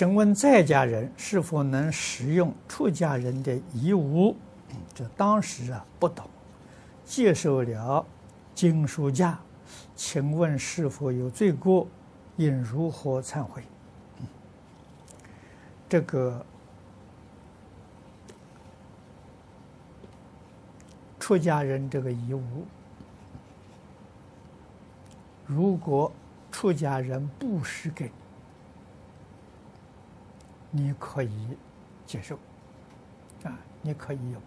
[0.00, 4.34] 请问在家人是否能使用出家人的遗物？
[4.94, 6.24] 这当时啊不懂，
[7.04, 8.06] 接受了
[8.54, 9.38] 经书架，
[9.94, 11.86] 请问是否有罪过？
[12.38, 13.62] 应如何忏悔？
[15.86, 16.46] 这个
[21.18, 22.64] 出家人这个遗物，
[25.44, 26.10] 如果
[26.50, 28.10] 出家人不施给
[30.70, 31.56] 你，可以
[32.06, 32.38] 接受，
[33.44, 34.40] 啊，你可以有。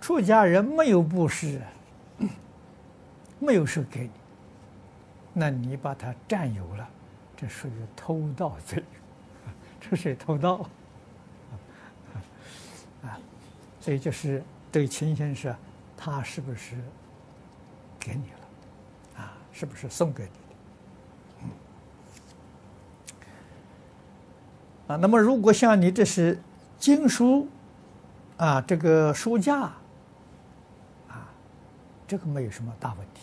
[0.00, 1.60] 出家人没有布施，
[3.38, 4.10] 没有说给你，
[5.32, 6.88] 那你把它占有了，
[7.36, 8.82] 这属于偷盗罪。
[9.80, 10.68] 这是偷盗，
[13.02, 13.18] 啊，
[13.80, 15.54] 所以就是对秦先生，
[15.96, 16.76] 他是不是
[17.98, 20.34] 给你了，啊，是不是送给你的？
[25.00, 26.40] 那么如果像你这是
[26.78, 27.48] 经书，
[28.36, 29.60] 啊，这个书架，
[31.08, 31.28] 啊，
[32.06, 33.20] 这个没有什么大问题，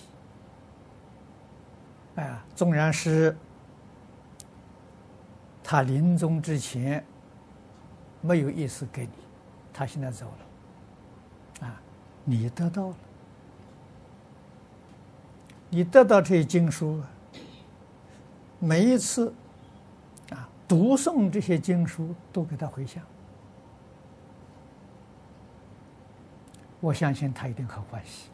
[2.15, 3.35] 哎，纵然是。
[5.61, 7.05] 他临终之前
[8.21, 9.11] 没有意思给你，
[9.71, 10.25] 他现在走
[11.59, 11.79] 了，啊，
[12.23, 12.95] 你得到了，
[15.69, 16.99] 你得到这些经书，
[18.57, 19.31] 每一次
[20.69, 23.03] 读诵这些经书都给他回向，
[26.79, 28.29] 我相信他一定很欢喜，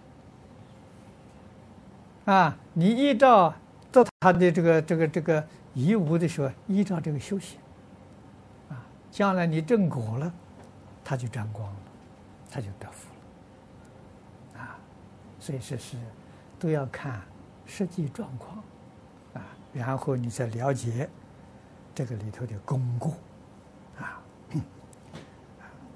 [2.26, 3.56] 啊，你依照
[3.92, 5.48] 得他的这个这个这个。
[5.78, 7.60] 遗物的时候，依照这个修行，
[8.70, 8.80] 啊，
[9.12, 10.34] 将来你正果了，
[11.04, 11.80] 他就沾光了，
[12.50, 13.10] 他就得福
[14.54, 14.80] 了，啊，
[15.38, 15.98] 所以说是
[16.58, 17.22] 都要看
[17.66, 18.64] 实际状况，
[19.34, 21.10] 啊，然后你再了解
[21.96, 23.14] 这个里头的功过，
[23.98, 24.22] 啊，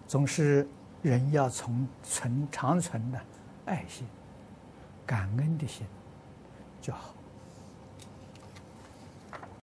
[0.08, 0.66] 总是
[1.02, 3.19] 人要从存长存的
[3.66, 4.07] 爱心、
[5.06, 5.85] 感恩的心
[6.81, 7.13] 就好。